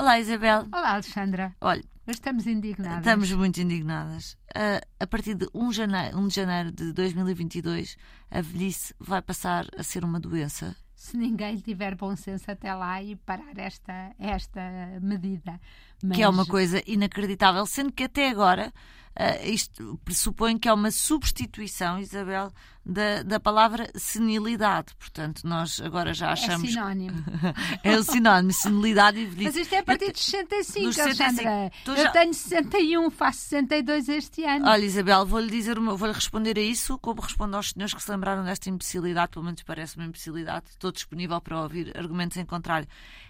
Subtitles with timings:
[0.00, 0.66] Olá, Isabel.
[0.72, 1.54] Olá, Alexandra.
[1.60, 3.00] Olha, estamos indignadas.
[3.00, 4.34] estamos muito indignadas.
[4.54, 7.98] Ah, a partir de 1 de, janeiro, 1 de janeiro de 2022,
[8.30, 10.74] a velhice vai passar a ser uma doença.
[10.94, 14.62] Se ninguém tiver bom senso até lá e parar esta, esta
[15.02, 15.60] medida.
[16.02, 18.72] Mas, Que é uma coisa inacreditável, sendo que até agora
[19.14, 22.50] ah, isto pressupõe que é uma substituição, Isabel,
[22.84, 24.94] da, da palavra senilidade.
[24.98, 26.68] Portanto, nós agora já É achamos.
[26.70, 27.22] sinónimo.
[27.84, 29.44] É o sinónimo, senilidade e velhice.
[29.44, 31.48] Mas isto é a partir dos 65, Dos 65.
[31.48, 31.72] Alexandra.
[31.84, 34.66] Tu Eu já- tenho 61, faço 62 este ano.
[34.68, 38.10] Olha, Isabel, vou-lhe dizer, uma- vou-lhe responder a isso, como respondo aos senhores que se
[38.10, 40.66] lembraram desta imbecilidade, pelo menos parece uma imbecilidade.
[40.70, 42.88] Estou disponível para ouvir argumentos em contrário.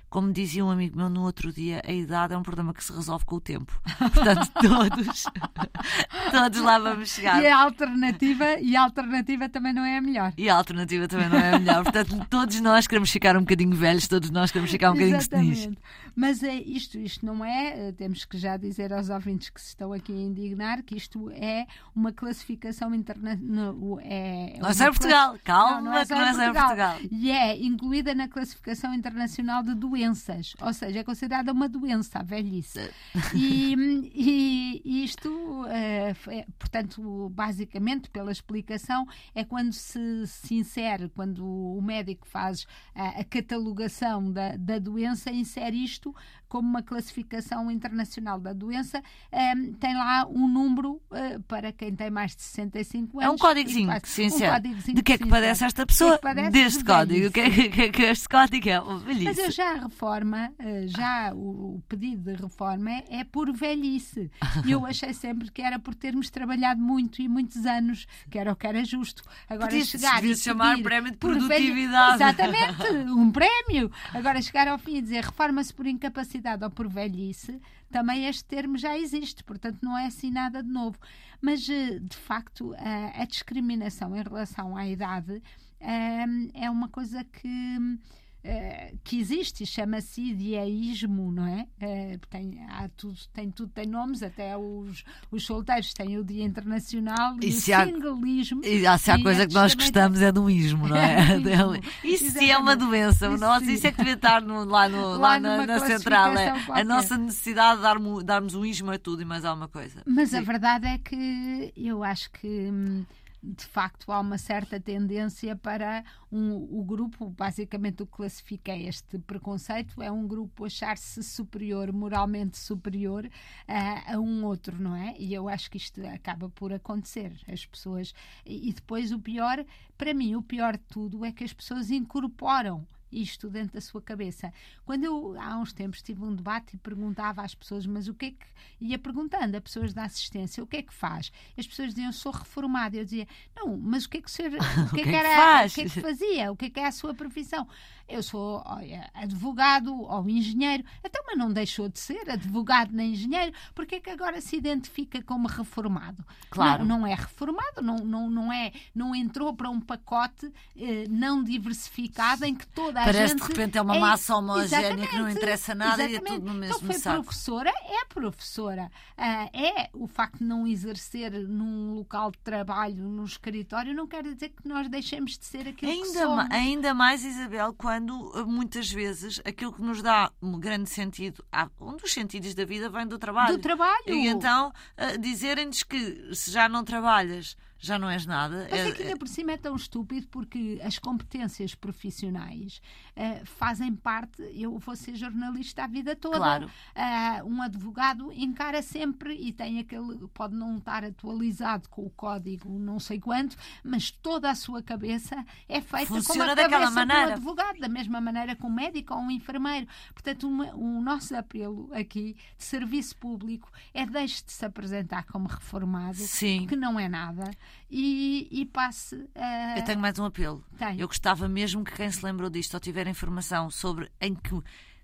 [0.09, 2.93] Como dizia um amigo meu no outro dia, a idade é um problema que se
[2.93, 3.73] resolve com o tempo.
[4.12, 5.23] Portanto, todos,
[6.33, 7.41] todos lá vamos chegar.
[7.41, 10.33] E a alternativa, e a alternativa também não é a melhor.
[10.39, 11.83] E a alternativa também não é a melhor.
[11.83, 15.17] Portanto, todos nós queremos ficar um bocadinho velhos, todos nós queremos ficar um bocadinho.
[15.17, 15.79] Exatamente.
[16.17, 19.69] Mas é, isto, isto não é, eh, temos que já dizer aos ouvintes que se
[19.69, 23.98] estão aqui a indignar que isto é uma classificação internacional.
[24.03, 25.29] É, Não é só em Portugal.
[25.31, 26.98] classi- Calma, não é só em Portugal.
[27.11, 32.23] E é incluída na classificação internacional de doenças, ou seja, é considerada uma doença, a
[32.23, 32.91] velhice.
[33.35, 35.29] E- e isto,
[35.66, 42.67] eh, é, portanto, basicamente, pela explicação, é quando se, se insere, quando o médico faz
[42.94, 46.14] a, a catalogação da, da doença, insere isto
[46.48, 52.11] como uma classificação internacional da doença, eh, tem lá um número eh, para quem tem
[52.11, 53.30] mais de 65 anos.
[53.33, 55.67] É um códigozinho faz- que se um códigozinho De que é que se padece insere.
[55.67, 56.17] esta que é pessoa?
[56.17, 57.27] que padece Deste de código.
[57.28, 58.80] O que, é que, que, que este código é?
[58.80, 59.41] O Mas velhice.
[59.41, 64.28] eu já a reforma, eh, já o, o pedido de reforma é, é por velhice.
[64.67, 68.53] E eu achei sempre que era por termos trabalhado muito e muitos anos, que era
[68.53, 69.23] o que era justo.
[69.48, 72.14] Agora Podia- chegar e chamar pedir prémio de produtividade.
[72.23, 73.91] Exatamente, um prémio.
[74.14, 77.61] Agora chegar ao fim e dizer reforma-se por incapacidade ou por velhice,
[77.91, 80.97] também este termo já existe, portanto não é assim nada de novo.
[81.42, 85.42] Mas, eh, de facto, a, a discriminação em relação à idade
[85.80, 86.24] eh,
[86.55, 87.98] é uma coisa que
[88.42, 91.67] eh, que existe e chama-se ideísmo, não é?
[91.80, 96.45] Eh, tem, há tudo, tem tudo, tem nomes, até os, os solteiros têm o Dia
[96.45, 98.64] Internacional E e, se o há- singlismo.
[98.64, 101.11] E ah, se há E coisa que estes nós gostamos é um ismo, não é?
[101.30, 101.80] É, do.
[102.05, 103.27] Isso sim é uma doença.
[103.29, 106.36] Isso Nossa, isso é que devia estar no- lá, no, lá, Lá na, na central.
[106.36, 110.02] É, a nossa necessidade de darmos, darmos um ismo a tudo e mais alguma coisa.
[110.06, 110.45] Mas a Sim.
[110.45, 113.05] verdade é que eu acho que hum,
[113.42, 119.18] de facto há uma certa tendência para um, o grupo, basicamente o que classifica este
[119.18, 123.29] preconceito, é um grupo achar-se superior, moralmente superior
[123.67, 125.14] a, a um outro, não é?
[125.18, 127.33] E eu acho que isto acaba por acontecer.
[127.50, 128.12] As pessoas.
[128.44, 129.64] E, e depois o pior,
[129.96, 134.00] para mim, o pior de tudo é que as pessoas incorporam isto dentro da sua
[134.00, 134.53] cabeça.
[134.85, 138.26] Quando eu, há uns tempos, tive um debate e perguntava às pessoas, mas o que
[138.26, 138.47] é que.
[138.81, 141.32] ia perguntando a pessoas da assistência, o que é que faz?
[141.59, 142.97] As pessoas diziam, sou reformada.
[142.97, 143.26] Eu dizia,
[143.56, 144.50] não, mas o que é que o senhor.
[144.91, 145.73] O que é que, que era, faz?
[145.73, 146.53] O que é que fazia?
[146.53, 147.67] O que é que é a sua profissão?
[148.09, 150.85] Eu sou olha, advogado ou engenheiro.
[151.05, 153.53] Então, mas não deixou de ser advogado nem engenheiro.
[153.73, 156.25] Porque é que agora se identifica como reformado?
[156.50, 156.85] Claro.
[156.85, 161.44] Não, não é reformado, não, não, não, é, não entrou para um pacote eh, não
[161.44, 163.43] diversificado em que toda a Parece gente.
[163.43, 166.55] de repente é uma massa homogénea que não interessa nada e é tudo no Então
[166.55, 167.22] mesmo foi saco.
[167.25, 168.90] professora, é professora.
[169.16, 174.22] Ah, é o facto de não exercer num local de trabalho, num escritório, não quer
[174.22, 176.50] dizer que nós deixemos de ser aquilo que Ainda, ma- somos.
[176.55, 181.69] ainda mais, Isabel, quando eh, muitas vezes aquilo que nos dá um grande sentido, há-
[181.81, 183.56] um dos sentidos da vida vem do trabalho.
[183.56, 184.02] Do trabalho.
[184.08, 184.72] E então
[185.19, 188.69] dizerem-nos que se já não trabalhas, já não és nada.
[188.70, 192.81] Mas é- é que ainda por cima é tão estúpido porque as competências profissionais
[193.17, 194.43] eh, fazem parte.
[194.55, 196.37] Eu vou ser jornalista a vida toda.
[196.37, 196.70] Claro.
[196.94, 200.29] Ah, um advogado encara sempre e tem aquele.
[200.35, 205.44] pode não estar atualizado com o código não sei quanto, mas toda a sua cabeça
[205.69, 207.32] é feita como Funciona a daquela cabeça de um maneira.
[207.35, 209.87] advogado, da mesma maneira que um médico ou um enfermeiro.
[210.12, 215.49] Portanto, uma- o nosso apelo aqui de serviço público é deixe de se apresentar como
[215.49, 216.67] reformado Sim.
[216.67, 217.50] que não é nada,
[217.90, 219.78] e, e passe a.
[219.78, 220.64] Eu tenho mais um apelo.
[220.99, 224.55] Eu gostava mesmo que quem se lembrou disto ou tiver informação sobre em que,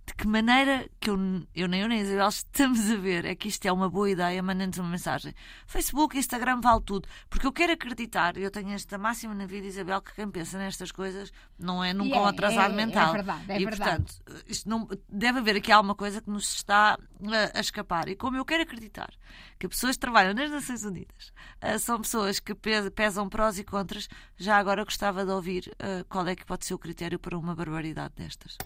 [0.06, 1.17] de que maneira que eu,
[1.55, 4.08] eu nem eu nem a Isabel estamos a ver é que isto é uma boa
[4.08, 5.35] ideia, mandando-nos uma mensagem.
[5.67, 7.08] Facebook, Instagram, vale tudo.
[7.29, 10.93] Porque eu quero acreditar, eu tenho esta máxima na vida, Isabel, que quem pensa nestas
[10.93, 13.12] coisas não é nunca é, um atrasado é- é mental.
[13.12, 14.05] verdade, é e, verdade.
[14.05, 18.09] portanto, isto não, deve haver aqui alguma coisa que nos está a, a escapar.
[18.09, 19.11] E como eu quero acreditar
[19.59, 23.64] que pessoas que trabalham nas Nações Unidas ah, são pessoas que pe- pesam prós e
[23.64, 27.37] contras, já agora gostava de ouvir ah, qual é que pode ser o critério para
[27.37, 28.56] uma barbaridade destas.